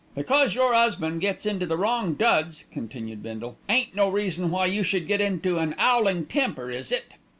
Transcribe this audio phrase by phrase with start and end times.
[0.15, 4.81] "Because your 'usband gets into the wrong duds," continued Bindle, "ain't no reason why you
[4.81, 7.11] should get into an 'owling temper, is it?"